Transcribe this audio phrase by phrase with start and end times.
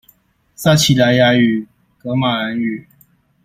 [0.55, 1.67] 撒奇萊雅語、
[1.99, 2.85] 噶瑪蘭語